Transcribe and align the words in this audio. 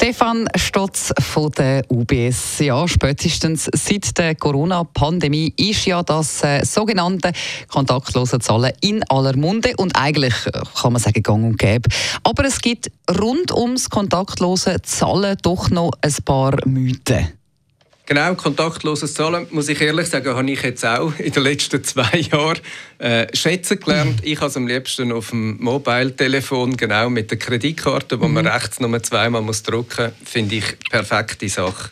Stefan 0.00 0.48
Stotz 0.56 1.12
von 1.18 1.52
der 1.52 1.84
UBS. 1.90 2.60
Ja, 2.60 2.88
spätestens 2.88 3.68
seit 3.70 4.16
der 4.16 4.34
Corona-Pandemie 4.34 5.52
ist 5.58 5.84
ja 5.84 6.02
das 6.02 6.42
äh, 6.42 6.64
sogenannte 6.64 7.32
kontaktlose 7.68 8.38
Zahlen 8.38 8.72
in 8.80 9.02
aller 9.10 9.36
Munde 9.36 9.74
und 9.76 9.94
eigentlich 9.94 10.34
äh, 10.46 10.52
kann 10.80 10.94
man 10.94 11.02
sagen 11.02 11.22
gang 11.22 11.44
und 11.44 11.58
gäbe. 11.58 11.90
Aber 12.24 12.46
es 12.46 12.62
gibt 12.62 12.90
rund 13.20 13.52
ums 13.52 13.90
kontaktlose 13.90 14.80
Zahlen 14.80 15.36
doch 15.42 15.68
noch 15.68 15.90
ein 16.00 16.14
paar 16.24 16.56
Mythen. 16.64 17.39
Genau, 18.10 18.34
kontaktloses 18.34 19.14
Zahlen, 19.14 19.46
muss 19.50 19.68
ich 19.68 19.80
ehrlich 19.80 20.08
sagen, 20.08 20.34
habe 20.34 20.50
ich 20.50 20.60
jetzt 20.64 20.84
auch 20.84 21.16
in 21.16 21.30
den 21.30 21.44
letzten 21.44 21.84
zwei 21.84 22.18
Jahren 22.32 22.58
äh, 22.98 23.28
schätzen 23.36 23.78
gelernt. 23.78 24.24
Ich 24.24 24.38
habe 24.38 24.48
es 24.48 24.56
am 24.56 24.66
liebsten 24.66 25.12
auf 25.12 25.30
dem 25.30 25.62
Mobile-Telefon, 25.62 26.76
genau 26.76 27.08
mit 27.08 27.30
der 27.30 27.38
Kreditkarte, 27.38 28.20
wo 28.20 28.26
mhm. 28.26 28.34
man 28.34 28.46
rechts 28.48 28.80
nur 28.80 29.00
zweimal 29.00 29.42
muss 29.42 29.62
drücken 29.62 30.06
muss, 30.06 30.28
finde 30.28 30.56
ich 30.56 30.64
perfekte 30.90 31.48
Sache. 31.48 31.90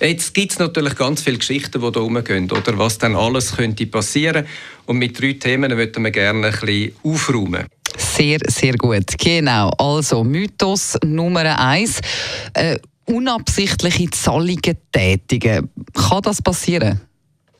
Jetzt 0.00 0.34
gibt 0.34 0.50
es 0.50 0.58
natürlich 0.58 0.96
ganz 0.96 1.22
viele 1.22 1.38
Geschichten, 1.38 1.80
die 1.80 1.92
da 1.92 2.00
rumgehen, 2.00 2.50
oder 2.50 2.76
was 2.76 2.98
dann 2.98 3.14
alles 3.14 3.54
könnte 3.54 3.86
passieren. 3.86 4.46
Und 4.86 4.98
mit 4.98 5.20
drei 5.20 5.34
Themen 5.34 5.76
würden 5.76 6.02
wir 6.02 6.10
gerne 6.10 6.48
ein 6.48 6.58
bisschen 6.58 6.92
aufräumen. 7.04 7.66
Sehr, 7.96 8.38
sehr 8.48 8.74
gut. 8.76 9.16
Genau. 9.16 9.70
Also, 9.78 10.24
Mythos 10.24 10.98
Nummer 11.04 11.56
eins. 11.56 12.00
Äh, 12.52 12.78
unabsichtliche 13.06 14.10
Zahlungen 14.10 14.76
tätigen. 14.92 15.70
Kann 15.94 16.22
das 16.22 16.42
passieren? 16.42 17.00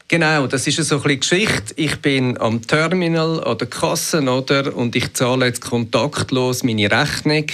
Genau, 0.09 0.47
das 0.47 0.67
ist 0.67 0.77
so 0.85 1.03
ein 1.03 1.21
Geschichte. 1.21 1.75
Ich 1.75 1.97
bin 1.97 2.39
am 2.39 2.63
Terminal 2.63 3.41
oder 3.41 3.67
Kassen 3.67 4.29
oder 4.29 4.77
und 4.77 4.95
ich 4.95 5.13
zahle 5.15 5.47
jetzt 5.47 5.63
kontaktlos 5.63 6.63
meine 6.63 6.91
Rechnung 6.91 7.47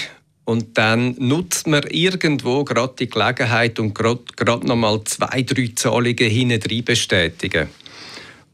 und 0.44 0.76
dann 0.76 1.14
nutzt 1.18 1.66
man 1.66 1.82
irgendwo 1.88 2.64
gerade 2.64 2.94
die 2.98 3.08
Gelegenheit 3.08 3.78
und 3.78 3.94
gerade 3.94 4.66
noch 4.66 4.76
mal 4.76 5.02
zwei, 5.04 5.42
drei 5.42 5.72
Zahlungen 5.74 6.30
hinten 6.30 6.84
bestätigen. 6.84 7.68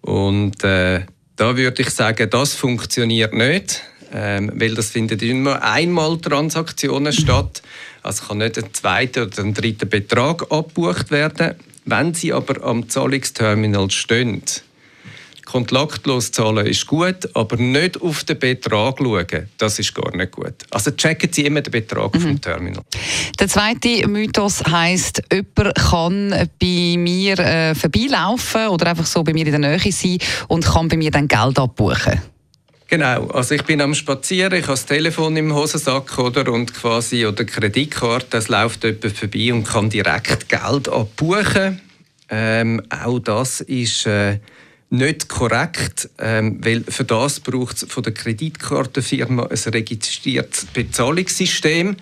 Und 0.02 0.62
äh, 0.62 1.02
da 1.34 1.56
würde 1.56 1.82
ich 1.82 1.90
sagen, 1.90 2.30
das 2.30 2.54
funktioniert 2.54 3.32
nicht, 3.32 3.82
ähm, 4.12 4.52
weil 4.54 4.74
das 4.74 4.90
findet 4.90 5.22
immer 5.22 5.62
einmal 5.62 6.18
Transaktionen 6.18 7.12
statt. 7.12 7.62
Also 8.02 8.26
kann 8.26 8.38
nicht 8.38 8.58
ein 8.58 8.72
zweiter 8.72 9.24
oder 9.24 9.42
ein 9.42 9.54
dritter 9.54 9.86
Betrag 9.86 10.50
abgebucht 10.50 11.10
werden. 11.10 11.54
Wenn 11.84 12.14
Sie 12.14 12.32
aber 12.32 12.64
am 12.64 12.88
Zahlungsterminal 12.88 13.90
stehen, 13.90 14.42
kontaktlos 15.48 16.30
zahlen 16.30 16.66
ist 16.66 16.86
gut, 16.86 17.28
aber 17.34 17.56
nicht 17.56 18.00
auf 18.02 18.24
den 18.24 18.38
Betrag 18.38 18.98
schauen, 18.98 19.48
das 19.56 19.78
ist 19.78 19.94
gar 19.94 20.14
nicht 20.14 20.32
gut. 20.32 20.54
Also 20.70 20.90
checken 20.90 21.32
Sie 21.32 21.46
immer 21.46 21.62
den 21.62 21.70
Betrag 21.70 22.14
mhm. 22.14 22.20
vom 22.20 22.40
Terminal. 22.40 22.82
Der 23.40 23.48
zweite 23.48 24.06
Mythos 24.06 24.62
heisst, 24.70 25.22
jemand 25.32 25.74
kann 25.76 26.50
bei 26.60 26.96
mir 26.98 27.38
äh, 27.38 27.74
vorbeilaufen 27.74 28.68
oder 28.68 28.88
einfach 28.88 29.06
so 29.06 29.24
bei 29.24 29.32
mir 29.32 29.46
in 29.46 29.60
der 29.60 29.78
Nähe 29.78 29.92
sein 29.92 30.18
und 30.48 30.66
kann 30.66 30.88
bei 30.88 30.98
mir 30.98 31.10
dann 31.10 31.26
Geld 31.26 31.58
abbuchen. 31.58 32.20
Genau, 32.90 33.26
also 33.26 33.54
ich 33.54 33.64
bin 33.64 33.82
am 33.82 33.94
Spazieren, 33.94 34.54
ich 34.54 34.62
habe 34.62 34.72
das 34.72 34.86
Telefon 34.86 35.36
im 35.36 35.54
Hosensack 35.54 36.16
oder, 36.18 36.50
und 36.50 36.72
quasi, 36.72 37.26
oder 37.26 37.44
Kreditkarte, 37.44 38.38
es 38.38 38.48
läuft 38.48 38.82
jemand 38.82 39.12
vorbei 39.12 39.52
und 39.52 39.64
kann 39.64 39.90
direkt 39.90 40.48
Geld 40.48 40.88
abbuchen. 40.88 41.82
Ähm, 42.30 42.80
auch 42.88 43.18
das 43.18 43.60
ist 43.60 44.06
äh, 44.06 44.38
nicht 44.88 45.28
korrekt, 45.28 46.08
ähm, 46.18 46.64
weil 46.64 46.82
für 46.88 47.04
das 47.04 47.40
braucht 47.40 47.76
es 47.76 47.92
von 47.92 48.04
der 48.04 48.14
Kreditkartenfirma 48.14 49.48
ein 49.48 49.70
registriertes 49.70 50.64
Bezahlungssystem. 50.72 51.94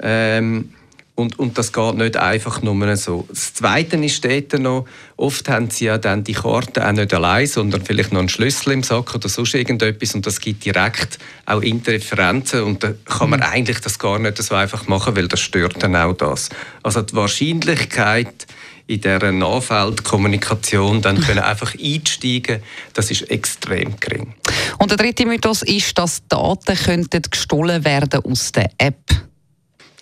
Ähm, 0.00 0.70
und, 1.20 1.38
und 1.38 1.56
das 1.58 1.72
geht 1.72 1.94
nicht 1.94 2.16
einfach 2.16 2.62
nur 2.62 2.96
so. 2.96 3.26
Das 3.28 3.54
Zweite 3.54 3.96
ist 3.96 4.24
dort 4.24 4.58
noch, 4.58 4.86
oft 5.16 5.48
haben 5.48 5.70
sie 5.70 5.86
ja 5.86 5.98
dann 5.98 6.24
die 6.24 6.32
Karte 6.32 6.86
auch 6.86 6.92
nicht 6.92 7.12
allein, 7.14 7.46
sondern 7.46 7.84
vielleicht 7.84 8.12
noch 8.12 8.20
einen 8.20 8.28
Schlüssel 8.28 8.72
im 8.72 8.82
Sack 8.82 9.14
oder 9.14 9.28
sonst 9.28 9.54
irgendetwas 9.54 10.14
und 10.14 10.26
das 10.26 10.40
gibt 10.40 10.64
direkt 10.64 11.18
auch 11.46 11.62
Interferenzen 11.62 12.62
und 12.62 12.82
da 12.82 12.92
kann 13.04 13.30
man 13.30 13.40
mhm. 13.40 13.46
eigentlich 13.46 13.80
das 13.80 13.98
gar 13.98 14.18
nicht 14.18 14.42
so 14.42 14.54
einfach 14.54 14.86
machen, 14.88 15.16
weil 15.16 15.28
das 15.28 15.40
stört 15.40 15.82
dann 15.82 15.94
auch 15.96 16.14
das. 16.14 16.48
Also 16.82 17.02
die 17.02 17.14
Wahrscheinlichkeit, 17.14 18.46
in 18.90 19.00
dieser 19.00 19.30
Nachfeldkommunikation 19.30 21.00
dann 21.00 21.20
können 21.24 21.38
einfach 21.38 21.74
einsteigen, 21.80 22.62
das 22.92 23.10
ist 23.10 23.30
extrem 23.30 23.94
gering. 24.00 24.34
Und 24.78 24.90
der 24.90 24.98
dritte 24.98 25.26
Mythos 25.26 25.62
ist, 25.62 25.96
dass 25.96 26.26
Daten 26.26 26.74
könnten 26.76 27.22
gestohlen 27.22 27.84
werden 27.84 28.24
aus 28.24 28.50
der 28.50 28.70
App. 28.78 29.29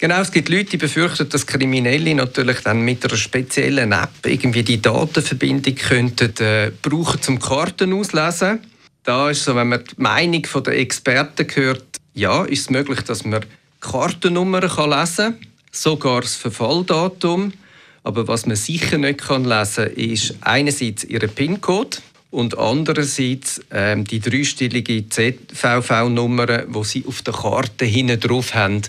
Genau, 0.00 0.20
es 0.20 0.30
gibt 0.30 0.48
Leute, 0.48 0.70
die 0.70 0.76
befürchten, 0.76 1.28
dass 1.28 1.44
Kriminelle 1.44 2.14
natürlich 2.14 2.60
dann 2.60 2.82
mit 2.82 3.04
einer 3.04 3.16
speziellen 3.16 3.90
App 3.90 4.10
irgendwie 4.24 4.62
die 4.62 4.80
Datenverbindung 4.80 5.74
könnten 5.74 6.32
äh, 6.38 6.70
brauchen 6.82 7.20
zum 7.20 7.40
Karten 7.40 7.92
auslesen. 7.92 8.60
Da 9.02 9.28
ist 9.30 9.42
so, 9.42 9.56
wenn 9.56 9.70
man 9.70 9.82
die 9.82 10.00
Meinung 10.00 10.46
der 10.64 10.78
Experten 10.78 11.48
hört, 11.52 11.84
ja, 12.14 12.44
ist 12.44 12.60
es 12.60 12.70
möglich, 12.70 13.00
dass 13.00 13.24
man 13.24 13.44
Kartennummern 13.80 14.68
kann 14.68 14.90
lesen 14.90 15.16
kann, 15.16 15.46
sogar 15.72 16.20
das 16.20 16.36
Verfalldatum. 16.36 17.52
Aber 18.04 18.28
was 18.28 18.46
man 18.46 18.54
sicher 18.54 18.98
nicht 18.98 19.18
kann 19.18 19.44
lesen 19.44 19.86
kann, 19.86 19.94
ist 19.94 20.36
einerseits 20.42 21.02
ihren 21.02 21.28
PIN-Code 21.28 21.98
und 22.30 22.58
andererseits 22.58 23.60
ähm, 23.70 24.04
die 24.04 24.20
dreistellige 24.20 25.08
ZVV-Nummer, 25.08 26.64
wo 26.68 26.84
sie 26.84 27.04
auf 27.06 27.22
der 27.22 27.34
Karte 27.34 27.84
hinten 27.84 28.20
drauf 28.20 28.54
haben, 28.54 28.82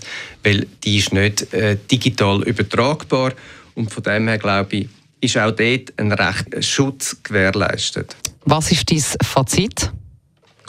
weil 0.44 0.66
die 0.84 0.98
ist 0.98 1.12
nicht 1.12 1.52
äh, 1.54 1.76
digital 1.90 2.42
übertragbar 2.42 3.32
und 3.74 3.92
von 3.92 4.02
dem 4.02 4.28
her 4.28 4.38
glaube 4.38 4.76
ich, 4.76 4.88
ist 5.20 5.36
auch 5.38 5.52
dort 5.52 5.92
ein 5.96 6.12
recht 6.12 6.64
Schutz 6.64 7.16
gewährleistet. 7.22 8.16
Was 8.44 8.72
ist 8.72 8.90
dein 8.90 9.02
Fazit? 9.22 9.90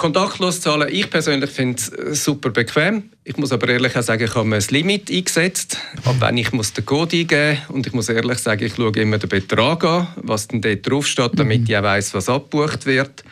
Kontaktlos 0.02 0.62
zahlen, 0.62 0.90
ich 0.92 1.08
persönlich 1.12 1.52
finde 1.52 1.78
es 1.78 1.90
äh, 1.90 2.16
super 2.16 2.50
bequem. 2.50 3.12
Ich 3.24 3.38
muss 3.38 3.52
aber 3.52 3.70
ehrlich 3.70 3.94
sagen, 3.94 4.24
ich 4.24 4.34
habe 4.34 4.48
mir 4.48 4.56
ein 4.56 4.66
Limit 4.70 5.12
eingesetzt. 5.12 5.78
Ab 6.04 6.16
wenn 6.18 6.38
ich 6.38 6.52
muss 6.54 6.74
den 6.74 6.88
Code 6.88 7.18
eingeben 7.18 7.60
und 7.68 7.86
ich 7.86 7.94
muss 7.94 8.10
ehrlich 8.10 8.40
sagen, 8.40 8.66
ich 8.66 8.74
schaue 8.74 9.00
immer 9.00 9.20
den 9.20 9.30
Betrag 9.30 9.84
an, 9.84 10.08
was 10.16 10.48
denn 10.48 10.60
dort 10.60 10.90
draufsteht, 10.90 11.34
damit 11.36 11.70
ich 11.70 11.78
auch 11.78 11.84
weiss, 11.84 12.16
was 12.16 12.30
abgebucht 12.30 12.88
wird. 12.88 13.24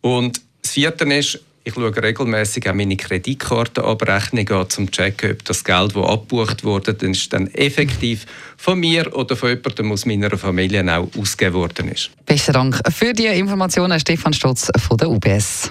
Und 0.00 0.40
das 0.62 0.72
Vierte 0.72 1.04
ist, 1.04 1.38
ich 1.64 1.74
schaue 1.74 1.94
regelmäßig 1.94 2.66
auch 2.70 2.74
meine 2.74 2.96
Kreditkartenabrechnung 2.96 4.48
an, 4.48 4.60
um 4.60 4.70
zu 4.70 4.86
checken, 4.86 5.32
ob 5.32 5.44
das 5.44 5.64
Geld, 5.64 5.94
das 5.94 6.02
abgebucht 6.02 6.64
wurde, 6.64 6.94
dann 6.94 7.48
effektiv 7.48 8.24
von 8.56 8.80
mir 8.80 9.14
oder 9.14 9.36
von 9.36 9.50
jemandem 9.50 9.92
aus 9.92 10.06
meiner 10.06 10.38
Familie 10.38 10.82
auch 10.90 11.08
ausgegeben 11.18 11.56
worden 11.56 11.88
ist. 11.88 12.08
Besten 12.24 12.54
Dank 12.54 12.80
für 12.90 13.12
die 13.12 13.26
Informationen, 13.26 14.00
Stefan 14.00 14.32
Stotz 14.32 14.70
von 14.78 14.96
der 14.96 15.10
UBS. 15.10 15.70